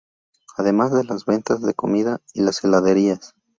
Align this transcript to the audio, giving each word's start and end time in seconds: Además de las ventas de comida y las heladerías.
Además 0.57 0.91
de 0.93 1.03
las 1.03 1.25
ventas 1.25 1.61
de 1.61 1.75
comida 1.75 2.21
y 2.33 2.41
las 2.41 2.63
heladerías. 2.63 3.35